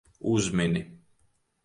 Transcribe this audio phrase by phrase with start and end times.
[0.31, 0.81] Uzmini.